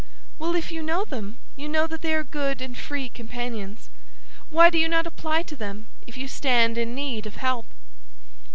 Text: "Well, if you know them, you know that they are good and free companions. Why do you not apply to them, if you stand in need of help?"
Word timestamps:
"Well, 0.39 0.55
if 0.55 0.71
you 0.71 0.81
know 0.81 1.05
them, 1.05 1.37
you 1.55 1.69
know 1.69 1.85
that 1.85 2.01
they 2.01 2.15
are 2.15 2.23
good 2.23 2.59
and 2.59 2.75
free 2.75 3.07
companions. 3.07 3.91
Why 4.49 4.71
do 4.71 4.79
you 4.79 4.87
not 4.89 5.05
apply 5.05 5.43
to 5.43 5.55
them, 5.55 5.89
if 6.07 6.17
you 6.17 6.27
stand 6.27 6.75
in 6.79 6.95
need 6.95 7.27
of 7.27 7.35
help?" 7.35 7.67